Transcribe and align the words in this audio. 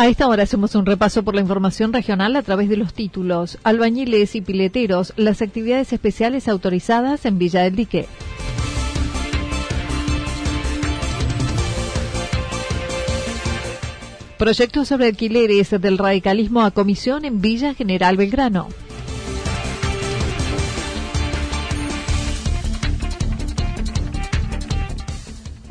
A 0.00 0.08
esta 0.08 0.28
hora 0.28 0.44
hacemos 0.44 0.74
un 0.76 0.86
repaso 0.86 1.22
por 1.24 1.34
la 1.34 1.42
información 1.42 1.92
regional 1.92 2.34
a 2.34 2.40
través 2.40 2.70
de 2.70 2.78
los 2.78 2.94
títulos. 2.94 3.58
Albañiles 3.64 4.34
y 4.34 4.40
pileteros, 4.40 5.12
las 5.18 5.42
actividades 5.42 5.92
especiales 5.92 6.48
autorizadas 6.48 7.26
en 7.26 7.36
Villa 7.36 7.64
del 7.64 7.76
Dique. 7.76 8.06
Proyectos 14.38 14.88
sobre 14.88 15.08
alquileres 15.08 15.68
del 15.78 15.98
radicalismo 15.98 16.62
a 16.62 16.70
comisión 16.70 17.26
en 17.26 17.42
Villa 17.42 17.74
General 17.74 18.16
Belgrano. 18.16 18.68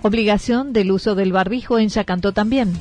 Obligación 0.03 0.71
del 0.71 0.91
uso 0.91 1.15
del 1.15 1.31
barbijo 1.31 1.79
en 1.79 1.89
Yacantó 1.89 2.31
también. 2.31 2.79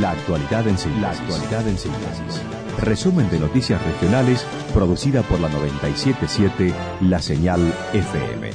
La 0.00 0.12
actualidad 0.12 0.66
en 0.66 0.78
síntesis. 0.78 1.02
La 1.02 1.10
actualidad 1.10 1.68
en 1.68 1.76
síntesis. 1.76 2.42
Resumen 2.78 3.28
de 3.28 3.38
noticias 3.38 3.82
regionales 3.84 4.46
producida 4.72 5.20
por 5.20 5.38
la 5.40 5.50
977 5.50 6.72
La 7.02 7.20
Señal 7.20 7.60
FM. 7.92 8.50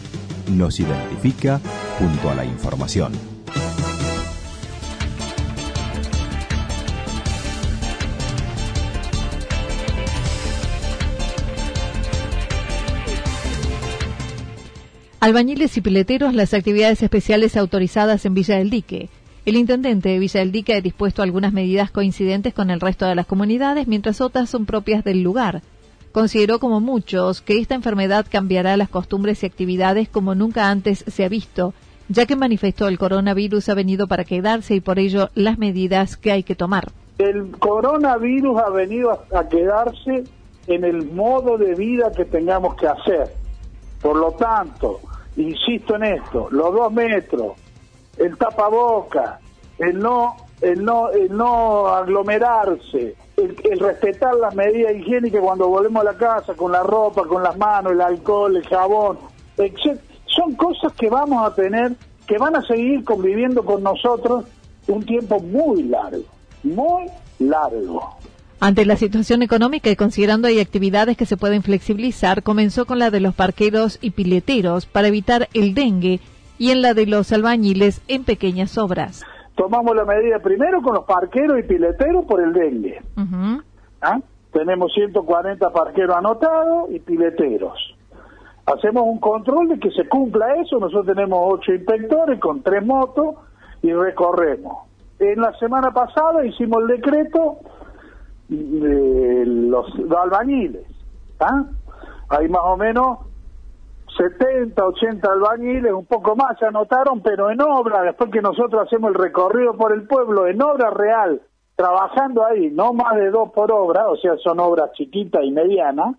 Nos 0.54 0.80
identifica 0.80 1.62
junto 2.00 2.32
a 2.32 2.34
la 2.34 2.46
información. 2.46 3.14
Albañiles 15.20 15.78
y 15.78 15.82
pileteros, 15.82 16.34
las 16.34 16.56
actividades 16.56 17.04
especiales 17.04 17.56
autorizadas 17.56 18.26
en 18.26 18.34
Villa 18.34 18.58
del 18.58 18.72
Dique. 18.72 19.10
El 19.46 19.58
intendente 19.58 20.10
de 20.10 20.18
Villa 20.18 20.40
del 20.40 20.52
Dique 20.52 20.74
ha 20.74 20.82
dispuesto 20.82 21.22
algunas 21.22 21.54
medidas 21.54 21.92
coincidentes 21.92 22.52
con 22.52 22.72
el 22.72 22.82
resto 22.82 23.06
de 23.06 23.14
las 23.14 23.28
comunidades, 23.28 23.88
mientras 23.88 24.20
otras 24.20 24.50
son 24.50 24.66
propias 24.66 25.04
del 25.04 25.22
lugar. 25.22 25.62
Consideró 26.12 26.58
como 26.58 26.80
muchos 26.80 27.42
que 27.42 27.60
esta 27.60 27.76
enfermedad 27.76 28.26
cambiará 28.28 28.76
las 28.76 28.90
costumbres 28.90 29.44
y 29.44 29.46
actividades 29.46 30.10
como 30.10 30.34
nunca 30.34 30.72
antes 30.72 31.06
se 31.08 31.24
ha 31.24 31.30
visto, 31.30 31.76
ya 32.10 32.26
que 32.26 32.36
manifestó 32.36 32.88
el 32.88 32.98
coronavirus 32.98 33.70
ha 33.70 33.76
venido 33.76 34.08
para 34.08 34.24
quedarse 34.24 34.74
y 34.74 34.80
por 34.80 34.98
ello 34.98 35.30
las 35.36 35.60
medidas 35.60 36.18
que 36.18 36.32
hay 36.32 36.42
que 36.42 36.56
tomar. 36.56 36.86
El 37.20 37.52
coronavirus 37.60 38.60
ha 38.62 38.72
venido 38.72 39.12
a 39.12 39.48
quedarse 39.48 40.24
en 40.66 40.84
el 40.84 41.12
modo 41.12 41.60
de 41.60 41.76
vida 41.76 42.12
que 42.18 42.26
tengamos 42.26 42.74
que 42.74 42.88
hacer. 42.88 43.32
Por 44.02 44.18
lo 44.18 44.32
tanto, 44.32 45.02
insisto 45.38 45.98
en 45.98 46.04
esto, 46.06 46.48
los 46.50 46.74
dos 46.74 46.92
metros, 46.92 47.52
el 48.18 48.38
tapaboca, 48.38 49.40
el 49.78 50.00
no, 50.00 50.36
el 50.62 50.84
no, 50.84 51.10
el 51.10 51.36
no 51.36 51.88
aglomerarse, 51.88 53.16
el, 53.38 53.80
respetar 53.80 54.36
las 54.36 54.56
medidas 54.56 54.96
higiénicas 54.96 55.42
cuando 55.42 55.68
volvemos 55.68 56.02
a 56.02 56.12
la 56.12 56.18
casa, 56.18 56.54
con 56.54 56.72
la 56.72 56.84
ropa, 56.84 57.24
con 57.28 57.44
las 57.44 57.58
manos, 57.58 57.94
el 57.94 58.02
alcohol, 58.02 58.56
el 58.56 58.68
jabón, 58.68 59.18
etc. 59.58 60.00
Son 60.26 60.56
cosas 60.56 60.94
que 60.94 61.10
vamos 61.10 61.46
a 61.46 61.54
tener, 61.54 61.94
que 62.28 62.38
van 62.38 62.56
a 62.56 62.62
seguir 62.62 63.04
conviviendo 63.04 63.64
con 63.64 63.84
nosotros 63.84 64.46
un 64.88 65.06
tiempo 65.06 65.40
muy 65.40 65.84
largo, 65.84 66.24
muy 66.64 67.06
largo. 67.40 68.18
Ante 68.60 68.86
la 68.86 68.96
situación 68.96 69.44
económica 69.44 69.90
y 69.90 69.96
considerando 69.96 70.48
hay 70.48 70.60
actividades 70.60 71.18
que 71.18 71.26
se 71.26 71.38
pueden 71.38 71.62
flexibilizar, 71.62 72.42
comenzó 72.42 72.86
con 72.86 73.00
la 73.00 73.12
de 73.12 73.20
los 73.20 73.36
parqueros 73.36 74.00
y 74.02 74.12
pileteros 74.12 74.86
para 74.86 75.10
evitar 75.10 75.50
el 75.54 75.74
dengue 75.74 76.20
y 76.58 76.72
en 76.72 76.82
la 76.82 76.94
de 76.94 77.06
los 77.06 77.32
albañiles 77.32 78.02
en 78.08 78.24
pequeñas 78.24 78.78
obras. 78.78 79.24
Tomamos 79.56 79.96
la 79.96 80.06
medida 80.06 80.40
primero 80.40 80.82
con 80.82 80.96
los 80.96 81.06
parqueros 81.06 81.60
y 81.60 81.64
pileteros 81.64 82.26
por 82.26 82.42
el 82.42 82.54
dengue. 82.54 83.02
¿Ah? 84.02 84.20
Tenemos 84.52 84.94
140 84.94 85.70
parqueros 85.72 86.16
anotados 86.16 86.92
y 86.92 87.00
pileteros. 87.00 87.96
Hacemos 88.66 89.04
un 89.06 89.20
control 89.20 89.68
de 89.68 89.80
que 89.80 89.92
se 89.92 90.08
cumpla 90.08 90.56
eso. 90.56 90.80
Nosotros 90.80 91.06
tenemos 91.06 91.40
ocho 91.42 91.74
inspectores 91.74 92.40
con 92.40 92.64
tres 92.64 92.86
motos 92.86 93.36
y 93.82 93.94
recorremos. 93.94 94.86
En 95.20 95.40
la 95.40 95.54
semana 95.60 95.92
pasada 95.92 96.46
hicimos 96.46 96.82
el 96.82 96.88
decreto 96.88 97.60
de 98.50 99.46
los 99.46 99.88
albañiles. 100.18 100.86
¿ah? 101.40 101.66
Hay 102.30 102.50
más 102.50 102.62
o 102.64 102.76
menos 102.76 103.20
70, 104.18 104.84
80 104.84 105.32
albañiles, 105.32 105.92
un 105.92 106.06
poco 106.06 106.36
más 106.36 106.58
se 106.58 106.66
anotaron, 106.66 107.22
pero 107.22 107.50
en 107.50 107.62
obra, 107.62 108.02
después 108.04 108.32
que 108.32 108.42
nosotros 108.42 108.86
hacemos 108.86 109.10
el 109.12 109.16
recorrido 109.16 109.76
por 109.76 109.94
el 109.94 110.08
pueblo, 110.08 110.48
en 110.48 110.62
obra 110.62 110.90
real, 110.90 111.42
trabajando 111.76 112.46
ahí, 112.46 112.70
no 112.72 112.94
más 112.94 113.16
de 113.16 113.30
dos 113.30 113.52
por 113.52 113.72
obra, 113.72 114.08
o 114.08 114.16
sea, 114.18 114.38
son 114.38 114.60
obras 114.60 114.92
chiquitas 114.94 115.44
y 115.44 115.52
medianas, 115.52 116.16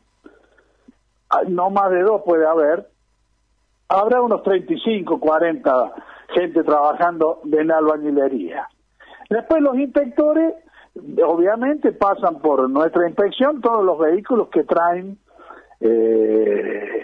ah, 1.31 1.43
no 1.49 1.71
más 1.71 1.91
de 1.91 2.03
dos 2.03 2.23
puede 2.23 2.47
haber, 2.47 2.87
habrá 3.89 4.21
unos 4.21 4.43
35, 4.43 5.19
40 5.19 5.95
gente 6.35 6.63
trabajando 6.65 7.41
en 7.51 7.69
la 7.69 7.79
albañilería. 7.79 8.69
Después 9.31 9.63
los 9.63 9.77
inspectores, 9.79 10.55
obviamente, 11.25 11.93
pasan 11.93 12.41
por 12.41 12.69
nuestra 12.69 13.09
inspección 13.09 13.61
todos 13.61 13.85
los 13.85 13.99
vehículos 13.99 14.49
que 14.49 14.65
traen 14.65 15.19
eh, 15.81 16.96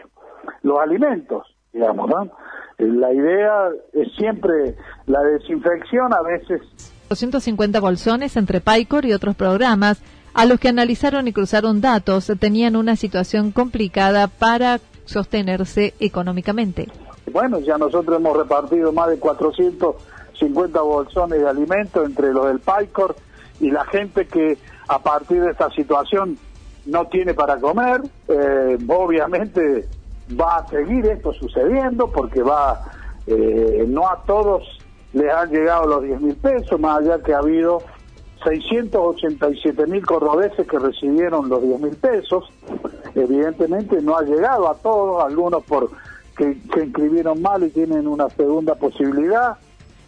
los 0.62 0.78
alimentos, 0.78 1.46
digamos, 1.72 2.08
¿no? 2.08 2.30
La 2.78 3.12
idea 3.12 3.68
es 3.92 4.12
siempre 4.16 4.76
la 5.06 5.22
desinfección, 5.22 6.12
a 6.12 6.22
veces... 6.22 6.60
250 7.08 7.78
bolsones 7.80 8.36
entre 8.36 8.60
PAICOR 8.60 9.04
y 9.04 9.12
otros 9.12 9.36
programas, 9.36 10.02
a 10.34 10.46
los 10.46 10.58
que 10.58 10.68
analizaron 10.68 11.28
y 11.28 11.32
cruzaron 11.32 11.80
datos, 11.80 12.32
tenían 12.40 12.74
una 12.74 12.96
situación 12.96 13.52
complicada 13.52 14.28
para 14.28 14.80
sostenerse 15.04 15.94
económicamente. 16.00 16.88
Bueno, 17.30 17.60
ya 17.60 17.76
nosotros 17.78 18.16
hemos 18.16 18.36
repartido 18.36 18.92
más 18.92 19.10
de 19.10 19.18
450 19.18 20.80
bolsones 20.80 21.40
de 21.40 21.48
alimentos 21.48 22.06
entre 22.06 22.32
los 22.32 22.46
del 22.46 22.60
PAICOR 22.60 23.14
y 23.60 23.70
la 23.70 23.84
gente 23.84 24.26
que 24.26 24.58
a 24.88 24.98
partir 24.98 25.42
de 25.42 25.50
esta 25.50 25.70
situación 25.70 26.38
no 26.86 27.06
tiene 27.06 27.34
para 27.34 27.58
comer, 27.58 28.02
eh, 28.28 28.78
obviamente 28.88 29.86
va 30.30 30.58
a 30.58 30.68
seguir 30.68 31.06
esto 31.06 31.32
sucediendo 31.32 32.10
porque 32.10 32.42
va, 32.42 32.80
eh, 33.26 33.84
no 33.88 34.08
a 34.08 34.22
todos 34.24 34.62
les 35.12 35.32
han 35.32 35.50
llegado 35.50 35.86
los 35.86 36.02
10 36.02 36.20
mil 36.20 36.36
pesos, 36.36 36.80
más 36.80 37.00
allá 37.00 37.22
que 37.22 37.34
ha 37.34 37.38
habido 37.38 37.82
687 38.44 39.86
mil 39.86 40.04
cordobeses 40.04 40.66
que 40.66 40.78
recibieron 40.78 41.48
los 41.48 41.62
10 41.62 41.80
mil 41.80 41.96
pesos. 41.96 42.44
Evidentemente 43.14 44.00
no 44.00 44.16
ha 44.16 44.22
llegado 44.22 44.68
a 44.68 44.74
todos, 44.74 45.22
algunos 45.24 45.62
por 45.64 45.90
que, 46.36 46.58
inscribieron 46.82 47.42
mal 47.42 47.62
y 47.62 47.70
tienen 47.70 48.06
una 48.06 48.28
segunda 48.30 48.74
posibilidad. 48.74 49.56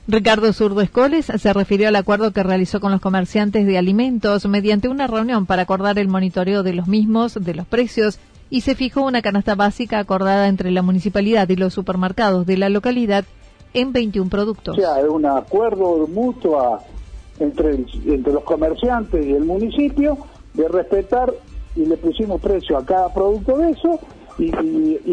Ricardo 0.07 0.53
Zurdo 0.53 0.81
Escoles 0.83 1.27
se 1.27 1.53
refirió 1.53 1.89
al 1.89 1.97
acuerdo 1.97 2.33
que 2.33 2.43
realizó 2.43 2.79
con 2.81 2.93
los 2.93 3.01
comerciantes 3.01 3.67
de 3.67 3.79
alimentos 3.79 4.47
mediante 4.47 4.89
una 4.89 5.07
reunión 5.07 5.47
para 5.47 5.63
acordar 5.63 5.99
el 5.99 6.09
monitoreo 6.09 6.63
de 6.63 6.75
los 6.75 6.89
mismos, 6.89 7.35
de 7.35 7.55
los 7.55 7.67
precios, 7.67 8.19
y 8.55 8.61
se 8.61 8.77
fijó 8.77 9.03
una 9.03 9.21
canasta 9.21 9.56
básica 9.56 9.99
acordada 9.99 10.47
entre 10.47 10.71
la 10.71 10.81
municipalidad 10.81 11.49
y 11.49 11.56
los 11.56 11.75
supermercados 11.75 12.47
de 12.47 12.56
la 12.56 12.69
localidad 12.69 13.25
en 13.73 13.93
21 13.93 14.31
productos. 14.31 14.79
O 14.79 14.81
sea, 14.81 15.01
es 15.01 15.09
un 15.09 15.27
acuerdo 15.27 16.06
mutuo 16.06 16.79
entre, 17.41 17.85
entre 18.06 18.33
los 18.33 18.45
comerciantes 18.45 19.27
y 19.27 19.33
el 19.33 19.45
municipio 19.45 20.19
de 20.53 20.69
respetar 20.69 21.35
y 21.75 21.85
le 21.85 21.97
pusimos 21.97 22.41
precio 22.41 22.79
a 22.79 22.87
cada 22.87 23.12
producto 23.12 23.59
de 23.59 23.73
eso 23.73 23.99
y, 24.39 24.53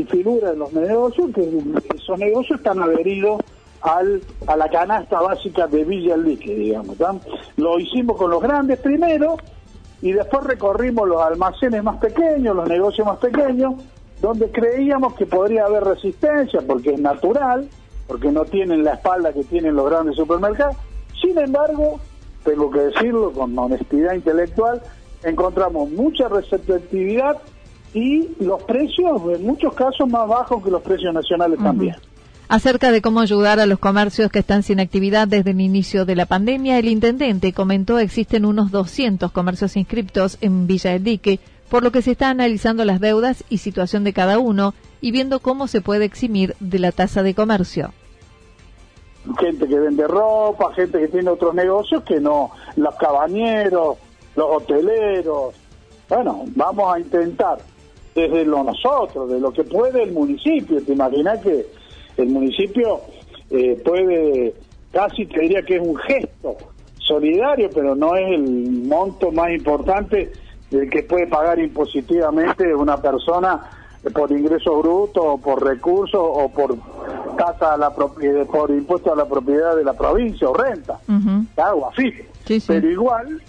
figura 0.03 0.51
en 0.51 0.59
los 0.59 0.71
negocios 0.71 1.31
que 1.33 1.41
esos 1.95 2.19
negocios 2.19 2.59
están 2.59 2.79
adheridos 2.79 3.41
al, 3.81 4.21
a 4.45 4.55
la 4.55 4.69
canasta 4.69 5.19
básica 5.19 5.65
de 5.65 5.83
Villa 5.83 6.15
Lique, 6.15 6.53
digamos. 6.53 6.95
Lo 7.57 7.79
hicimos 7.79 8.17
con 8.17 8.29
los 8.29 8.39
grandes 8.39 8.77
primero 8.77 9.35
y 10.01 10.12
después 10.13 10.44
recorrimos 10.44 11.07
los 11.07 11.21
almacenes 11.21 11.83
más 11.83 11.98
pequeños, 11.98 12.56
los 12.56 12.68
negocios 12.68 13.06
más 13.06 13.18
pequeños, 13.19 13.75
donde 14.21 14.50
creíamos 14.51 15.13
que 15.15 15.25
podría 15.25 15.65
haber 15.65 15.83
resistencia 15.83 16.62
porque 16.65 16.94
es 16.94 17.00
natural, 17.00 17.69
porque 18.07 18.31
no 18.31 18.45
tienen 18.45 18.83
la 18.83 18.94
espalda 18.94 19.31
que 19.33 19.44
tienen 19.44 19.75
los 19.75 19.89
grandes 19.89 20.15
supermercados. 20.15 20.75
Sin 21.21 21.38
embargo, 21.38 22.00
tengo 22.44 22.71
que 22.71 22.80
decirlo 22.80 23.31
con 23.31 23.57
honestidad 23.57 24.13
intelectual, 24.13 24.81
encontramos 25.24 25.89
mucha 25.92 26.27
receptividad 26.27 27.38
y 27.94 28.30
los 28.39 28.63
precios 28.63 29.21
en 29.36 29.45
muchos 29.45 29.74
casos 29.74 30.07
más 30.09 30.27
bajos 30.27 30.63
que 30.63 30.71
los 30.71 30.81
precios 30.81 31.13
nacionales 31.13 31.59
también. 31.59 31.95
Acerca 32.51 32.92
de 32.92 33.01
cómo 33.01 33.21
ayudar 33.21 33.62
a 33.62 33.65
los 33.65 33.80
comercios 33.80 34.30
que 34.30 34.39
están 34.39 34.62
sin 34.62 34.81
actividad 34.81 35.25
desde 35.25 35.51
el 35.51 35.62
inicio 35.62 36.03
de 36.03 36.18
la 36.18 36.25
pandemia, 36.25 36.77
el 36.80 36.89
intendente 36.89 37.53
comentó 37.53 37.98
existen 37.98 38.44
unos 38.44 38.71
200 38.71 39.31
comercios 39.31 39.77
inscriptos 39.77 40.38
en 40.42 40.68
Villa 40.68 40.92
del 40.92 41.06
Dique, 41.06 41.39
por 41.69 41.81
lo 41.81 41.94
que 41.94 42.01
se 42.01 42.12
está 42.12 42.30
analizando 42.30 42.83
las 42.83 43.00
deudas 43.00 43.45
y 43.48 43.59
situación 43.59 44.03
de 44.03 44.12
cada 44.12 44.38
uno 44.38 44.74
y 45.00 45.12
viendo 45.12 45.39
cómo 45.39 45.68
se 45.69 45.80
puede 45.80 46.03
eximir 46.03 46.57
de 46.59 46.80
la 46.80 46.92
tasa 46.92 47.24
de 47.24 47.33
comercio. 47.33 47.94
Gente 49.39 49.65
que 49.65 49.80
vende 49.80 50.06
ropa, 50.06 50.74
gente 50.74 51.00
que 51.00 51.07
tiene 51.07 51.30
otros 51.30 51.56
negocios 51.56 52.03
que 52.03 52.19
no, 52.19 52.51
los 52.75 52.95
cabañeros, 52.95 53.95
los 54.36 54.48
hoteleros. 54.50 55.56
Bueno, 56.09 56.44
vamos 56.48 56.95
a 56.95 57.00
intentar 57.00 57.59
desde 58.13 58.44
lo 58.44 58.62
nosotros, 58.62 59.30
de 59.30 59.39
lo 59.39 59.53
que 59.53 59.63
puede 59.63 60.03
el 60.03 60.12
municipio. 60.12 60.83
¿Te 60.83 60.92
imaginas 60.92 61.39
que 61.39 61.80
el 62.17 62.29
municipio 62.29 63.01
eh, 63.49 63.81
puede, 63.83 64.53
casi 64.91 65.25
te 65.25 65.41
diría 65.41 65.61
que 65.63 65.75
es 65.75 65.81
un 65.81 65.95
gesto 65.97 66.57
solidario, 66.97 67.69
pero 67.73 67.95
no 67.95 68.15
es 68.15 68.31
el 68.31 68.83
monto 68.87 69.31
más 69.31 69.51
importante 69.51 70.31
del 70.69 70.89
que 70.89 71.03
puede 71.03 71.27
pagar 71.27 71.59
impositivamente 71.59 72.73
una 72.73 72.97
persona 72.97 73.61
por 74.13 74.31
ingresos 74.31 74.79
brutos 74.79 75.23
o 75.23 75.37
por 75.37 75.63
recursos 75.63 76.21
o 76.21 76.49
por 76.49 76.75
tasa 77.37 77.73
a 77.73 77.77
la 77.77 77.93
propiedad, 77.93 78.45
por 78.47 78.71
impuesto 78.71 79.13
a 79.13 79.15
la 79.15 79.25
propiedad 79.25 79.75
de 79.75 79.83
la 79.83 79.93
provincia 79.93 80.49
o 80.49 80.53
renta, 80.53 80.99
agua 81.57 81.91
Pero 82.73 82.89
igual, 82.89 83.41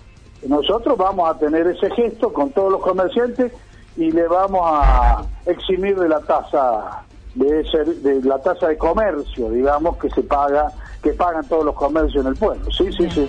nosotros 0.47 0.99
vamos 0.99 1.31
a 1.31 1.39
tener 1.39 1.67
ese 1.69 1.91
gesto 1.91 2.33
con 2.33 2.51
todos 2.51 2.73
los 2.73 2.83
comerciantes 2.83 3.53
y 3.97 4.11
le 4.11 4.27
vamos 4.27 4.61
a 4.65 5.25
eximir 5.47 5.99
de 5.99 6.09
la 6.09 6.21
tasa 6.21 7.05
de, 7.35 7.65
ser, 7.71 7.87
de 7.87 8.23
la 8.23 8.39
tasa 8.41 8.69
de 8.69 8.77
comercio, 8.77 9.51
digamos, 9.51 9.97
que 9.99 10.11
se 10.11 10.23
paga, 10.23 10.73
que 11.03 11.13
pagan 11.13 11.47
todos 11.49 11.65
los 11.65 11.75
comercios 11.75 12.25
en 12.25 12.33
el 12.33 12.37
pueblo. 12.37 12.71
Sí, 12.71 12.93
sí, 12.93 13.09
sí. 13.11 13.29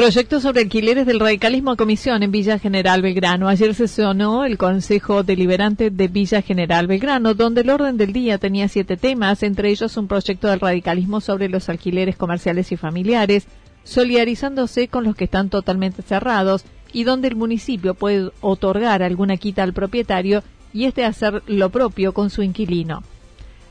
Proyecto 0.00 0.40
sobre 0.40 0.62
alquileres 0.62 1.04
del 1.04 1.20
radicalismo 1.20 1.72
a 1.72 1.76
comisión 1.76 2.22
en 2.22 2.30
Villa 2.30 2.58
General 2.58 3.02
Belgrano. 3.02 3.48
Ayer 3.48 3.74
sesionó 3.74 4.46
el 4.46 4.56
Consejo 4.56 5.24
Deliberante 5.24 5.90
de 5.90 6.08
Villa 6.08 6.40
General 6.40 6.86
Belgrano, 6.86 7.34
donde 7.34 7.60
el 7.60 7.68
orden 7.68 7.98
del 7.98 8.14
día 8.14 8.38
tenía 8.38 8.66
siete 8.68 8.96
temas, 8.96 9.42
entre 9.42 9.68
ellos 9.68 9.98
un 9.98 10.08
proyecto 10.08 10.48
del 10.48 10.60
radicalismo 10.60 11.20
sobre 11.20 11.50
los 11.50 11.68
alquileres 11.68 12.16
comerciales 12.16 12.72
y 12.72 12.78
familiares, 12.78 13.46
solidarizándose 13.84 14.88
con 14.88 15.04
los 15.04 15.14
que 15.14 15.24
están 15.24 15.50
totalmente 15.50 16.00
cerrados 16.00 16.64
y 16.94 17.04
donde 17.04 17.28
el 17.28 17.36
municipio 17.36 17.92
puede 17.92 18.30
otorgar 18.40 19.02
alguna 19.02 19.36
quita 19.36 19.64
al 19.64 19.74
propietario 19.74 20.42
y 20.72 20.86
este 20.86 21.04
hacer 21.04 21.42
lo 21.46 21.68
propio 21.68 22.14
con 22.14 22.30
su 22.30 22.42
inquilino. 22.42 23.02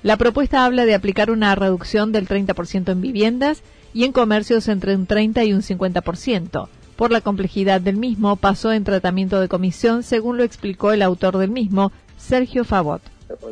La 0.03 0.15
propuesta 0.15 0.63
habla 0.63 0.85
de 0.85 0.93
aplicar 0.93 1.31
una 1.31 1.55
reducción 1.55 2.11
del 2.11 2.27
30% 2.27 2.91
en 2.91 3.01
viviendas 3.01 3.63
y 3.93 4.03
en 4.03 4.11
comercios 4.11 4.67
entre 4.67 4.95
un 4.95 5.05
30 5.05 5.43
y 5.43 5.53
un 5.53 5.61
50%. 5.61 6.67
Por 6.95 7.11
la 7.11 7.21
complejidad 7.21 7.79
del 7.79 7.95
mismo, 7.95 8.35
pasó 8.35 8.73
en 8.73 8.83
tratamiento 8.83 9.39
de 9.39 9.47
comisión, 9.47 10.03
según 10.03 10.37
lo 10.37 10.43
explicó 10.43 10.91
el 10.91 11.01
autor 11.01 11.37
del 11.37 11.49
mismo, 11.49 11.91
Sergio 12.17 12.65
Favot. 12.65 13.01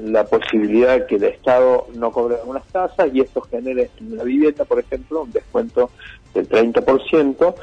La 0.01 0.25
posibilidad 0.25 1.05
que 1.05 1.15
el 1.15 1.23
Estado 1.23 1.87
no 1.95 2.11
cobre 2.11 2.35
algunas 2.35 2.65
tasas 2.67 3.09
y 3.13 3.21
esto 3.21 3.41
genere 3.41 3.89
en 3.99 4.17
la 4.17 4.23
vivienda, 4.23 4.65
por 4.65 4.79
ejemplo, 4.79 5.23
un 5.23 5.31
descuento 5.31 5.91
del 6.33 6.49
30% 6.49 7.55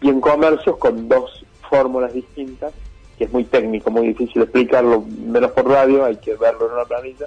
y 0.00 0.08
en 0.08 0.20
comercios 0.20 0.76
con 0.78 1.08
dos 1.08 1.44
fórmulas 1.68 2.12
distintas, 2.12 2.72
que 3.16 3.24
es 3.24 3.32
muy 3.32 3.44
técnico, 3.44 3.90
muy 3.90 4.08
difícil 4.08 4.42
explicarlo, 4.42 5.02
menos 5.02 5.52
por 5.52 5.68
radio, 5.68 6.04
hay 6.04 6.16
que 6.16 6.34
verlo 6.34 6.66
en 6.66 6.72
una 6.72 6.84
planilla, 6.84 7.26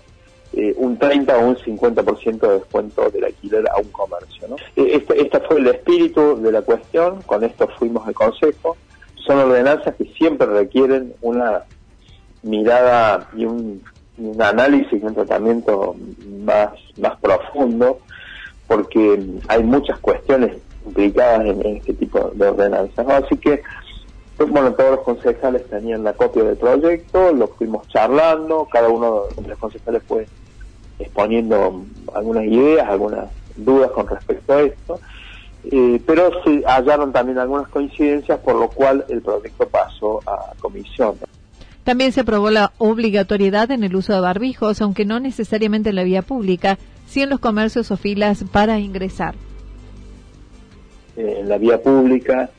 eh, 0.54 0.74
un 0.78 0.98
30 0.98 1.38
o 1.38 1.48
un 1.48 1.56
50% 1.56 2.40
de 2.40 2.54
descuento 2.56 3.10
del 3.10 3.24
alquiler 3.24 3.66
a 3.70 3.78
un 3.78 3.90
comercio. 3.90 4.50
¿no? 4.50 4.56
Eh, 4.76 4.98
este, 4.98 5.22
este, 5.22 5.40
fue 5.42 5.60
el 5.60 5.68
espíritu 5.68 6.42
de 6.42 6.52
la 6.52 6.62
cuestión, 6.62 7.22
con 7.22 7.44
esto 7.44 7.70
fuimos 7.80 8.06
al 8.06 8.14
Consejo. 8.14 8.76
Son 9.26 9.38
ordenanzas 9.40 9.96
que 9.96 10.06
siempre 10.18 10.48
requieren 10.48 11.14
una 11.22 11.64
mirada 12.44 13.30
y 13.36 13.46
un, 13.46 13.82
análisis 14.40 15.02
y 15.02 15.06
un 15.06 15.16
tratamiento 15.16 15.96
más, 16.44 16.72
más 16.98 17.18
profundo, 17.20 18.00
porque 18.68 19.24
hay 19.48 19.64
muchas 19.64 20.00
cuestiones 20.00 20.58
implicadas 20.86 21.46
en, 21.46 21.78
este 21.78 21.94
tipo 21.94 22.32
de 22.34 22.48
ordenanzas. 22.48 23.08
Así 23.08 23.38
que 23.38 23.62
bueno, 24.50 24.74
todos 24.74 24.92
los 24.92 25.00
concejales 25.02 25.66
tenían 25.70 26.04
la 26.04 26.14
copia 26.14 26.44
del 26.44 26.58
proyecto, 26.58 27.32
lo 27.32 27.48
fuimos 27.48 27.88
charlando, 27.90 28.68
cada 28.72 28.90
uno 28.90 29.24
de 29.38 29.48
los 29.48 29.58
concejales 29.60 30.02
fue 30.08 30.28
exponiendo 31.02 31.84
algunas 32.14 32.46
ideas, 32.46 32.88
algunas 32.88 33.30
dudas 33.56 33.92
con 33.92 34.08
respecto 34.08 34.54
a 34.54 34.62
esto, 34.62 35.00
eh, 35.66 36.02
pero 36.06 36.32
se 36.44 36.64
hallaron 36.66 37.12
también 37.12 37.38
algunas 37.38 37.68
coincidencias, 37.68 38.40
por 38.40 38.56
lo 38.56 38.70
cual 38.70 39.06
el 39.10 39.22
proyecto 39.22 39.68
pasó 39.68 40.20
a 40.26 40.54
comisión. 40.60 41.16
También 41.84 42.12
se 42.12 42.22
aprobó 42.22 42.50
la 42.50 42.74
obligatoriedad 42.78 43.72
en 43.72 43.84
el 43.84 43.96
uso 43.96 44.14
de 44.14 44.20
barbijos, 44.20 44.82
aunque 44.82 45.06
no 45.06 45.20
necesariamente 45.20 45.90
en 45.90 45.96
la 45.96 46.04
vía 46.04 46.22
pública, 46.22 46.78
sí 47.08 47.22
en 47.22 47.30
los 47.30 47.40
comercios 47.40 47.92
o 47.92 47.98
filas 47.98 48.44
para 48.52 48.80
ingresar. 48.80 49.36
Eh, 51.18 51.38
en 51.40 51.50
la 51.50 51.58
vía 51.58 51.82
pública, 51.82 52.50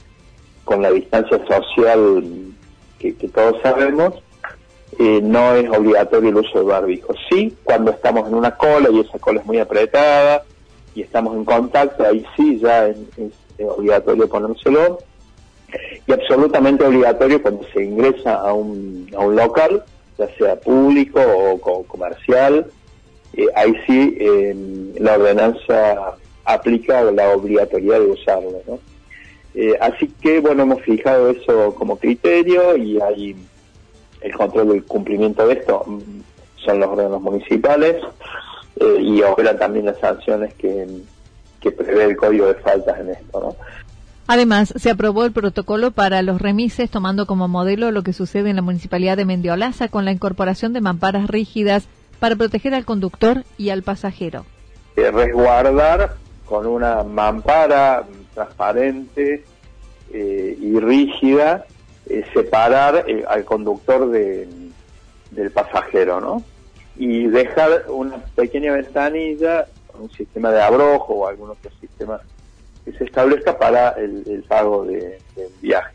con 0.64 0.82
la 0.82 0.90
distancia 0.90 1.38
social 1.46 2.24
que 2.98 3.28
todos 3.34 3.60
sabemos, 3.62 4.14
eh, 4.98 5.20
no 5.22 5.54
es 5.54 5.68
obligatorio 5.70 6.30
el 6.30 6.36
uso 6.36 6.58
de 6.58 6.64
barbijo. 6.64 7.14
Sí, 7.30 7.56
cuando 7.64 7.92
estamos 7.92 8.28
en 8.28 8.34
una 8.34 8.56
cola 8.56 8.90
y 8.90 9.00
esa 9.00 9.18
cola 9.18 9.40
es 9.40 9.46
muy 9.46 9.58
apretada 9.58 10.42
y 10.94 11.02
estamos 11.02 11.34
en 11.34 11.44
contacto, 11.44 12.06
ahí 12.06 12.24
sí 12.36 12.58
ya 12.58 12.88
es, 12.88 12.96
obligatorio 13.58 14.28
ponérselo. 14.28 14.98
Y 16.06 16.12
absolutamente 16.12 16.84
obligatorio 16.84 17.40
cuando 17.40 17.66
se 17.72 17.82
ingresa 17.82 18.34
a 18.34 18.52
un, 18.52 19.08
a 19.16 19.20
un 19.20 19.36
local, 19.36 19.82
ya 20.18 20.28
sea 20.36 20.60
público 20.60 21.20
o, 21.20 21.84
comercial, 21.84 22.66
eh, 23.32 23.46
ahí 23.54 23.74
sí 23.86 24.16
eh, 24.20 24.92
la 24.98 25.14
ordenanza 25.14 26.16
aplica 26.44 27.02
la 27.04 27.30
obligatoriedad 27.30 28.00
de 28.00 28.06
usarlo. 28.06 28.60
¿no? 28.66 28.78
así 29.80 30.10
que, 30.20 30.40
bueno, 30.40 30.62
hemos 30.62 30.82
fijado 30.82 31.30
eso 31.30 31.74
como 31.74 31.96
criterio 31.96 32.76
y 32.76 33.00
hay 33.00 33.36
el 34.22 34.32
control 34.34 34.68
del 34.68 34.84
cumplimiento 34.84 35.46
de 35.46 35.54
esto 35.54 35.84
mm, 35.86 36.00
son 36.64 36.80
los 36.80 36.88
órganos 36.88 37.20
municipales 37.20 37.96
eh, 38.76 38.96
y 39.00 39.22
operan 39.22 39.58
también 39.58 39.86
las 39.86 39.98
sanciones 39.98 40.54
que, 40.54 40.86
prevé 41.60 42.04
el 42.04 42.16
código 42.16 42.46
de 42.46 42.54
faltas 42.54 42.98
en 43.00 43.10
esto. 43.10 43.40
¿no? 43.40 43.56
Además, 44.26 44.72
se 44.76 44.90
aprobó 44.90 45.24
el 45.24 45.32
protocolo 45.32 45.90
para 45.90 46.22
los 46.22 46.40
remises, 46.40 46.90
tomando 46.90 47.26
como 47.26 47.48
modelo 47.48 47.90
lo 47.90 48.02
que 48.02 48.12
sucede 48.12 48.50
en 48.50 48.56
la 48.56 48.62
municipalidad 48.62 49.16
de 49.16 49.24
Mendiolaza 49.24 49.88
con 49.88 50.04
la 50.04 50.12
incorporación 50.12 50.72
de 50.72 50.80
mamparas 50.80 51.28
rígidas 51.28 51.86
para 52.18 52.36
proteger 52.36 52.74
al 52.74 52.84
conductor 52.84 53.44
y 53.58 53.70
al 53.70 53.82
pasajero. 53.82 54.46
resguardar 54.96 56.16
con 56.46 56.66
una 56.66 57.02
mampara 57.02 58.04
transparente 58.34 59.44
eh, 60.12 60.58
y 60.60 60.78
rígida 60.78 61.66
eh, 62.08 62.24
separar 62.34 63.04
eh, 63.06 63.24
al 63.28 63.44
conductor 63.44 64.10
del 64.10 65.50
pasajero, 65.52 66.20
¿no? 66.20 66.42
Y 66.96 67.26
dejar 67.26 67.84
una 67.88 68.18
pequeña 68.34 68.72
ventanilla, 68.72 69.66
un 69.98 70.10
sistema 70.10 70.50
de 70.50 70.62
abrojo 70.62 71.14
o 71.14 71.26
algún 71.26 71.50
otro 71.50 71.70
sistema 71.80 72.20
que 72.84 72.92
se 72.92 73.04
establezca 73.04 73.58
para 73.58 73.90
el, 73.90 74.44
pago 74.48 74.84
de, 74.84 75.18
del 75.36 75.52
viaje. 75.60 75.94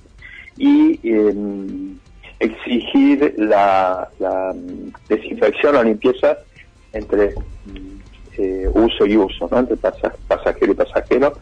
Y 0.57 0.99
em, 1.03 1.99
exigir 2.39 3.33
la, 3.37 4.09
desinfección 5.09 5.75
o 5.75 5.83
limpieza 5.83 6.37
entre 6.93 7.33
eh, 8.37 8.69
uso 8.73 9.05
y 9.05 9.17
uso, 9.17 9.47
¿no? 9.51 9.59
entre 9.59 9.77
pasajero 10.27 10.71
y 10.71 10.75
pasajero, 10.75 11.33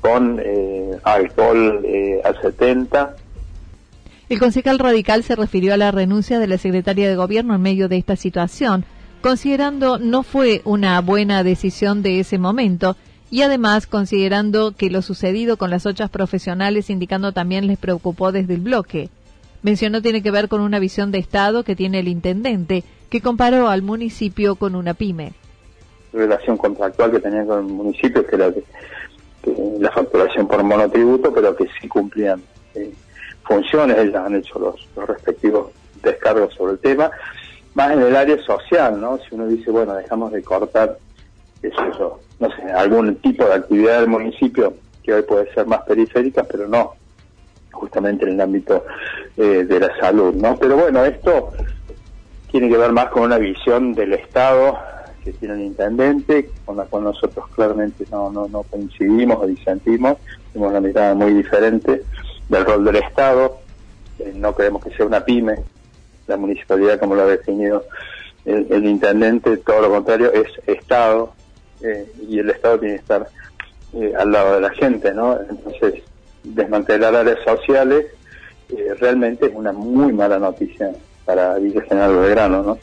con 0.00 0.40
eh, 0.42 0.98
alcohol 1.02 1.82
eh, 1.84 2.20
al 2.24 2.40
70. 2.40 3.16
El 4.28 4.40
concejal 4.40 4.80
radical 4.80 5.22
se 5.22 5.36
refirió 5.36 5.72
a 5.72 5.76
la 5.76 5.92
renuncia 5.92 6.40
de 6.40 6.48
la 6.48 6.58
secretaria 6.58 7.08
de 7.08 7.14
Gobierno 7.14 7.54
en 7.54 7.62
medio 7.62 7.88
de 7.88 7.96
esta 7.96 8.16
situación, 8.16 8.84
considerando 9.20 9.98
no 9.98 10.24
fue 10.24 10.62
una 10.64 11.00
buena 11.00 11.44
decisión 11.44 12.02
de 12.02 12.18
ese 12.18 12.36
momento 12.36 12.96
y 13.30 13.42
además 13.42 13.86
considerando 13.86 14.72
que 14.72 14.90
lo 14.90 15.02
sucedido 15.02 15.56
con 15.56 15.70
las 15.70 15.86
ochas 15.86 16.10
profesionales 16.10 16.90
indicando 16.90 17.30
también 17.30 17.68
les 17.68 17.78
preocupó 17.78 18.32
desde 18.32 18.54
el 18.54 18.62
bloque. 18.62 19.10
Mencionó 19.62 20.02
tiene 20.02 20.22
que 20.24 20.32
ver 20.32 20.48
con 20.48 20.60
una 20.60 20.80
visión 20.80 21.12
de 21.12 21.18
Estado 21.18 21.62
que 21.62 21.76
tiene 21.76 22.00
el 22.00 22.08
intendente, 22.08 22.82
que 23.08 23.20
comparó 23.20 23.68
al 23.68 23.82
municipio 23.82 24.56
con 24.56 24.74
una 24.74 24.94
pyme. 24.94 25.34
Relación 26.12 26.56
contractual 26.56 27.12
que 27.12 27.20
tenía 27.20 27.44
con 27.44 27.60
el 27.60 27.72
municipio, 27.72 28.26
que 28.26 28.34
era 28.34 28.52
la 29.78 29.90
facturación 29.92 30.48
por 30.48 30.64
monotributo, 30.64 31.32
pero 31.32 31.54
que 31.54 31.66
sí 31.80 31.86
cumplían 31.86 32.42
eh, 32.74 32.92
funciones, 33.46 33.96
ellas 33.98 34.26
han 34.26 34.34
hecho 34.34 34.58
los, 34.58 35.06
respectivos 35.06 35.70
descargos 36.02 36.54
sobre 36.54 36.74
el 36.74 36.78
tema, 36.78 37.10
más 37.74 37.92
en 37.92 38.02
el 38.02 38.16
área 38.16 38.38
social, 38.42 39.00
¿no? 39.00 39.18
Si 39.18 39.34
uno 39.34 39.46
dice, 39.46 39.70
bueno, 39.70 39.94
dejamos 39.94 40.32
de 40.32 40.42
cortar, 40.42 40.98
eso, 41.62 42.20
no 42.38 42.50
sé, 42.50 42.62
algún 42.72 43.16
tipo 43.16 43.44
de 43.44 43.54
actividad 43.54 44.00
del 44.00 44.08
municipio 44.08 44.74
que 45.02 45.14
hoy 45.14 45.22
puede 45.22 45.52
ser 45.52 45.66
más 45.66 45.82
periférica, 45.82 46.44
pero 46.44 46.66
no, 46.68 46.94
justamente 47.72 48.24
en 48.24 48.32
el 48.32 48.40
ámbito 48.40 48.84
eh, 49.36 49.64
de 49.64 49.80
la 49.80 49.96
salud, 49.98 50.34
¿no? 50.34 50.56
Pero 50.56 50.76
bueno, 50.76 51.04
esto 51.04 51.52
tiene 52.50 52.68
que 52.68 52.76
ver 52.76 52.92
más 52.92 53.08
con 53.08 53.24
una 53.24 53.38
visión 53.38 53.92
del 53.94 54.14
Estado 54.14 54.78
que 55.22 55.32
tiene 55.32 55.54
el 55.54 55.62
intendente, 55.62 56.50
con 56.64 56.76
la 56.76 56.84
cual 56.84 57.04
nosotros 57.04 57.46
claramente 57.54 58.04
no, 58.10 58.30
no, 58.30 58.46
no 58.48 58.62
coincidimos 58.62 59.38
o 59.42 59.46
disentimos, 59.46 60.18
tenemos 60.52 60.70
una 60.70 60.80
mirada 60.80 61.14
muy 61.14 61.34
diferente 61.34 62.02
del 62.48 62.64
rol 62.64 62.84
del 62.84 62.96
Estado, 62.96 63.58
eh, 64.18 64.32
no 64.34 64.54
creemos 64.54 64.84
que 64.84 64.90
sea 64.90 65.06
una 65.06 65.24
pyme, 65.24 65.56
la 66.26 66.36
municipalidad 66.36 66.98
como 66.98 67.14
lo 67.14 67.22
ha 67.22 67.26
definido 67.26 67.84
el, 68.44 68.84
intendente, 68.84 69.56
todo 69.58 69.82
lo 69.82 69.90
contrario, 69.90 70.32
es 70.32 70.46
Estado, 70.66 71.32
eh, 71.82 72.10
y 72.28 72.38
el 72.38 72.50
Estado 72.50 72.78
tiene 72.78 72.94
que 72.94 73.00
estar 73.00 73.28
al 74.18 74.30
lado 74.30 74.54
de 74.54 74.60
la 74.60 74.70
gente, 74.70 75.12
¿no? 75.12 75.38
Entonces, 75.48 76.02
desmantelar 76.44 77.14
áreas 77.14 77.38
sociales 77.44 78.06
eh, 78.68 78.94
realmente 78.98 79.46
es 79.46 79.52
una 79.54 79.72
muy 79.72 80.12
mala 80.12 80.38
noticia 80.38 80.90
para 81.24 81.54
Villa 81.58 81.82
General 81.82 82.16
Belgrano, 82.16 82.62
¿no? 82.62 82.78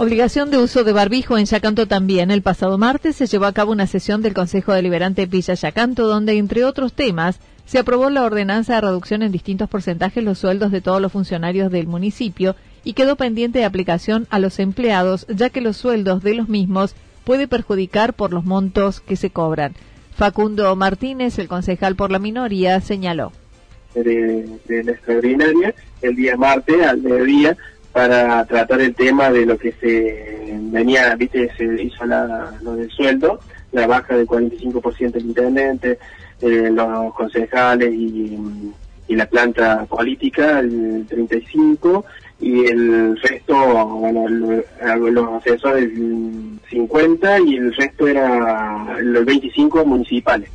Obligación 0.00 0.52
de 0.52 0.58
uso 0.58 0.84
de 0.84 0.92
barbijo 0.92 1.38
en 1.38 1.46
Yacanto 1.46 1.88
también. 1.88 2.30
El 2.30 2.40
pasado 2.40 2.78
martes 2.78 3.16
se 3.16 3.26
llevó 3.26 3.46
a 3.46 3.52
cabo 3.52 3.72
una 3.72 3.88
sesión 3.88 4.22
del 4.22 4.32
Consejo 4.32 4.72
Deliberante 4.72 5.26
Villa 5.26 5.54
Yacanto, 5.54 6.06
donde, 6.06 6.38
entre 6.38 6.64
otros 6.64 6.92
temas, 6.92 7.40
se 7.66 7.80
aprobó 7.80 8.08
la 8.08 8.22
ordenanza 8.22 8.76
de 8.76 8.82
reducción 8.82 9.22
en 9.22 9.32
distintos 9.32 9.68
porcentajes 9.68 10.22
los 10.22 10.38
sueldos 10.38 10.70
de 10.70 10.80
todos 10.80 11.02
los 11.02 11.10
funcionarios 11.10 11.72
del 11.72 11.88
municipio 11.88 12.54
y 12.84 12.92
quedó 12.92 13.16
pendiente 13.16 13.58
de 13.58 13.64
aplicación 13.64 14.28
a 14.30 14.38
los 14.38 14.60
empleados, 14.60 15.26
ya 15.28 15.50
que 15.50 15.60
los 15.60 15.76
sueldos 15.76 16.22
de 16.22 16.34
los 16.34 16.48
mismos 16.48 16.94
puede 17.24 17.48
perjudicar 17.48 18.14
por 18.14 18.32
los 18.32 18.44
montos 18.44 19.00
que 19.00 19.16
se 19.16 19.30
cobran. 19.30 19.74
Facundo 20.14 20.76
Martínez, 20.76 21.40
el 21.40 21.48
concejal 21.48 21.96
por 21.96 22.12
la 22.12 22.20
minoría, 22.20 22.80
señaló. 22.80 23.32
De, 23.96 24.60
la 24.68 24.92
extraordinaria, 24.92 25.74
el 26.02 26.14
día 26.14 26.36
martes 26.36 26.86
al 26.86 26.98
mediodía, 26.98 27.56
para 27.98 28.44
tratar 28.44 28.80
el 28.80 28.94
tema 28.94 29.28
de 29.28 29.44
lo 29.44 29.58
que 29.58 29.72
se 29.72 30.56
venía, 30.70 31.16
viste, 31.16 31.50
se 31.56 31.82
hizo 31.82 32.06
lo 32.06 32.76
del 32.76 32.88
sueldo, 32.92 33.40
la 33.72 33.88
baja 33.88 34.16
del 34.16 34.24
45% 34.24 35.10
del 35.10 35.26
intendente, 35.26 35.98
los 36.40 37.12
concejales 37.14 37.92
y, 37.92 38.38
la 39.08 39.26
planta 39.26 39.84
política, 39.86 40.60
el 40.60 41.08
35%, 41.08 42.04
y 42.38 42.66
el 42.66 43.20
resto, 43.20 43.56
bueno, 43.56 44.28
los 44.28 45.28
asesores 45.32 45.90
50 46.70 47.40
y 47.40 47.56
el 47.56 47.74
resto 47.74 48.06
era 48.06 48.96
los 49.00 49.24
25 49.24 49.84
municipales. 49.84 50.48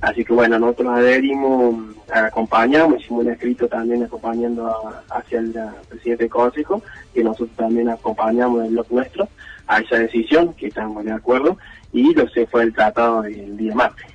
Así 0.00 0.24
que 0.24 0.32
bueno, 0.32 0.58
nosotros 0.58 0.88
adherimos, 0.94 1.96
acompañamos, 2.12 3.00
hicimos 3.00 3.24
un 3.24 3.32
escrito 3.32 3.66
también 3.66 4.04
acompañando 4.04 4.72
hacia 5.10 5.40
el 5.40 5.52
presidente 5.88 6.24
del 6.24 6.30
Consejo, 6.30 6.82
que 7.12 7.24
nosotros 7.24 7.56
también 7.56 7.88
acompañamos 7.88 8.64
el 8.64 8.70
blog 8.70 8.86
nuestro 8.90 9.28
a 9.66 9.80
esa 9.80 9.98
decisión, 9.98 10.54
que 10.54 10.68
estamos 10.68 11.04
de 11.04 11.12
acuerdo, 11.12 11.58
y 11.92 12.14
lo 12.14 12.28
se 12.28 12.46
fue 12.46 12.62
el 12.62 12.72
tratado 12.72 13.24
el 13.24 13.56
día 13.56 13.74
martes. 13.74 14.06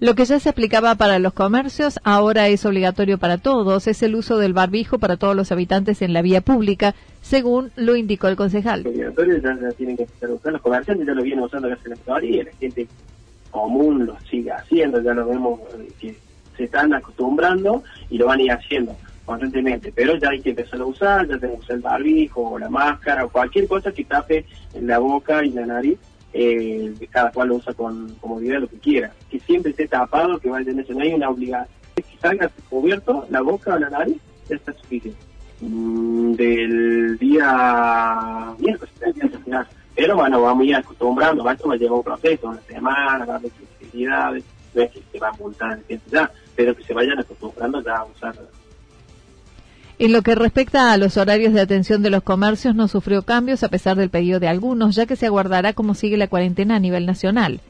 Lo 0.00 0.14
que 0.14 0.24
ya 0.24 0.40
se 0.40 0.48
aplicaba 0.48 0.94
para 0.94 1.18
los 1.18 1.34
comercios 1.34 2.00
ahora 2.04 2.48
es 2.48 2.64
obligatorio 2.64 3.18
para 3.18 3.36
todos. 3.36 3.86
Es 3.86 4.02
el 4.02 4.14
uso 4.14 4.38
del 4.38 4.54
barbijo 4.54 4.98
para 4.98 5.18
todos 5.18 5.36
los 5.36 5.52
habitantes 5.52 6.00
en 6.00 6.14
la 6.14 6.22
vía 6.22 6.40
pública, 6.40 6.94
según 7.20 7.70
lo 7.76 7.96
indicó 7.96 8.28
el 8.28 8.36
concejal. 8.36 8.86
Obligatorio 8.86 9.36
ya, 9.36 9.54
tienen 9.76 9.98
que 9.98 10.04
empezar 10.04 10.30
a 10.30 10.32
usar. 10.32 10.52
Los 10.54 10.62
comerciantes 10.62 11.06
ya 11.06 11.12
lo 11.12 11.22
vienen 11.22 11.44
usando 11.44 11.68
la 11.68 11.76
y 12.22 12.42
la 12.42 12.50
gente 12.58 12.88
común 13.50 14.06
lo 14.06 14.18
sigue 14.20 14.52
haciendo. 14.52 15.00
Ya 15.02 15.14
lo 15.14 15.26
vemos 15.26 15.60
eh, 15.74 15.92
que 16.00 16.16
se 16.56 16.64
están 16.64 16.92
acostumbrando 16.94 17.82
y 18.08 18.18
lo 18.18 18.26
van 18.26 18.40
a 18.40 18.42
ir 18.42 18.52
haciendo 18.52 18.96
constantemente. 19.24 19.92
Pero 19.94 20.16
ya 20.16 20.30
hay 20.30 20.40
que 20.40 20.50
empezar 20.50 20.80
a 20.80 20.86
usar, 20.86 21.28
ya 21.28 21.38
tenemos 21.38 21.68
el 21.70 21.80
barbijo 21.80 22.50
o 22.50 22.58
la 22.58 22.68
máscara 22.68 23.24
o 23.24 23.28
cualquier 23.28 23.68
cosa 23.68 23.92
que 23.92 24.04
tape 24.04 24.44
en 24.74 24.86
la 24.86 24.98
boca 24.98 25.44
y 25.44 25.50
la 25.50 25.66
nariz 25.66 25.98
eh, 26.32 26.94
cada 27.10 27.32
cual 27.32 27.48
lo 27.48 27.56
usa 27.56 27.74
con 27.74 28.14
comodidad 28.20 28.60
lo 28.60 28.68
que 28.68 28.78
quiera, 28.78 29.12
que 29.30 29.40
siempre 29.40 29.70
esté 29.70 29.88
tapado, 29.88 30.38
que 30.38 30.48
vaya 30.48 30.70
en 30.70 30.80
eso, 30.80 30.92
no 30.92 31.00
hay 31.00 31.12
una 31.12 31.28
obligación, 31.28 31.74
que 31.96 32.04
salga 32.20 32.50
cubierto 32.68 33.26
la 33.30 33.40
boca 33.40 33.74
o 33.74 33.78
la 33.78 33.90
nariz, 33.90 34.16
ya 34.48 34.56
está 34.56 34.72
suficiente. 34.72 35.18
Mm, 35.60 36.32
del 36.32 37.18
día 37.18 38.54
miércoles. 38.58 38.94
Pero 40.00 40.16
bueno, 40.16 40.40
vamos 40.40 40.66
acostumbrando, 40.74 41.44
va 41.44 41.54
un 41.62 42.02
proceso, 42.02 42.48
una 42.48 42.60
semana, 42.62 43.26
va 43.26 43.36
a 43.36 43.38
no 43.38 44.82
es 44.82 44.90
que 44.92 45.02
se 45.12 45.18
va 45.18 45.28
a 45.28 45.78
ya, 46.10 46.30
pero 46.56 46.74
que 46.74 46.82
se 46.84 46.94
vayan 46.94 47.18
acostumbrando 47.18 47.82
ya 47.82 47.98
a 47.98 48.04
usar 48.06 48.34
en 49.98 50.12
lo 50.12 50.22
que 50.22 50.34
respecta 50.34 50.92
a 50.92 50.96
los 50.96 51.18
horarios 51.18 51.52
de 51.52 51.60
atención 51.60 52.02
de 52.02 52.08
los 52.08 52.22
comercios, 52.22 52.74
no 52.74 52.88
sufrió 52.88 53.20
cambios 53.20 53.62
a 53.62 53.68
pesar 53.68 53.98
del 53.98 54.08
pedido 54.08 54.40
de 54.40 54.48
algunos, 54.48 54.94
ya 54.94 55.04
que 55.04 55.16
se 55.16 55.26
aguardará 55.26 55.74
cómo 55.74 55.92
sigue 55.92 56.16
la 56.16 56.28
cuarentena 56.28 56.76
a 56.76 56.80
nivel 56.80 57.04
nacional. 57.04 57.60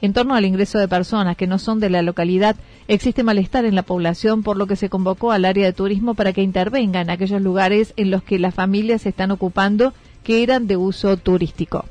En 0.00 0.14
torno 0.14 0.34
al 0.34 0.46
ingreso 0.46 0.78
de 0.78 0.88
personas 0.88 1.36
que 1.36 1.46
no 1.46 1.58
son 1.58 1.80
de 1.80 1.90
la 1.90 2.00
localidad, 2.00 2.56
existe 2.88 3.22
malestar 3.22 3.66
en 3.66 3.74
la 3.74 3.82
población, 3.82 4.42
por 4.42 4.56
lo 4.56 4.66
que 4.66 4.76
se 4.76 4.88
convocó 4.88 5.32
al 5.32 5.44
área 5.44 5.66
de 5.66 5.74
turismo 5.74 6.14
para 6.14 6.32
que 6.32 6.40
intervenga 6.40 7.02
en 7.02 7.10
aquellos 7.10 7.42
lugares 7.42 7.92
en 7.98 8.10
los 8.10 8.22
que 8.22 8.38
las 8.38 8.54
familias 8.54 9.02
se 9.02 9.10
están 9.10 9.30
ocupando 9.30 9.92
que 10.24 10.42
eran 10.42 10.66
de 10.66 10.76
uso 10.76 11.16
turístico. 11.16 11.84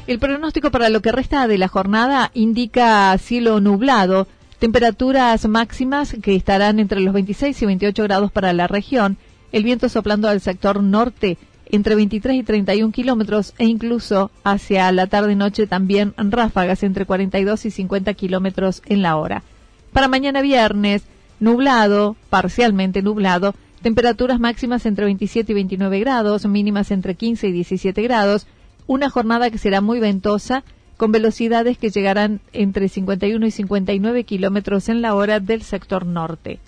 El 0.07 0.17
pronóstico 0.17 0.71
para 0.71 0.89
lo 0.89 1.03
que 1.03 1.11
resta 1.11 1.47
de 1.47 1.59
la 1.59 1.67
jornada 1.67 2.31
indica 2.33 3.15
cielo 3.19 3.59
nublado, 3.59 4.27
Temperaturas 4.59 5.47
máximas 5.47 6.17
que 6.21 6.35
estarán 6.35 6.79
entre 6.79 6.99
los 6.99 7.13
26 7.13 7.61
y 7.61 7.65
28 7.65 8.03
grados 8.03 8.29
para 8.29 8.51
la 8.51 8.67
región. 8.67 9.15
El 9.53 9.63
viento 9.63 9.87
soplando 9.87 10.27
al 10.27 10.41
sector 10.41 10.83
norte 10.83 11.37
entre 11.71 11.95
23 11.95 12.35
y 12.35 12.43
31 12.43 12.91
kilómetros 12.91 13.53
e 13.57 13.65
incluso 13.65 14.31
hacia 14.43 14.91
la 14.91 15.07
tarde-noche 15.07 15.65
también 15.65 16.13
ráfagas 16.17 16.83
entre 16.83 17.05
42 17.05 17.65
y 17.65 17.71
50 17.71 18.13
kilómetros 18.15 18.81
en 18.85 19.01
la 19.01 19.15
hora. 19.15 19.43
Para 19.93 20.07
mañana 20.07 20.41
viernes, 20.41 21.03
nublado, 21.39 22.15
parcialmente 22.29 23.01
nublado, 23.01 23.55
temperaturas 23.81 24.39
máximas 24.39 24.85
entre 24.85 25.05
27 25.05 25.51
y 25.51 25.55
29 25.55 25.99
grados, 25.99 26.45
mínimas 26.45 26.91
entre 26.91 27.15
15 27.15 27.47
y 27.47 27.51
17 27.51 28.01
grados, 28.01 28.47
una 28.87 29.09
jornada 29.09 29.49
que 29.49 29.57
será 29.57 29.81
muy 29.81 29.99
ventosa, 29.99 30.63
con 30.97 31.11
velocidades 31.13 31.77
que 31.77 31.91
llegarán 31.91 32.41
entre 32.51 32.89
51 32.89 33.45
y 33.45 33.51
59 33.51 34.23
kilómetros 34.25 34.89
en 34.89 35.01
la 35.01 35.15
hora 35.15 35.39
del 35.39 35.61
sector 35.61 36.05
norte. 36.05 36.59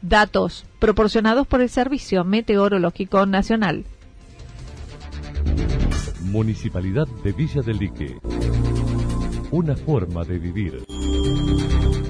Datos 0.00 0.64
proporcionados 0.78 1.46
por 1.46 1.60
el 1.60 1.68
Servicio 1.68 2.24
Meteorológico 2.24 3.26
Nacional. 3.26 3.84
Municipalidad 6.22 7.06
de 7.22 7.32
Villa 7.32 7.60
del 7.60 7.78
Lique. 7.78 8.16
Una 9.50 9.76
forma 9.76 10.24
de 10.24 10.38
vivir. 10.38 10.84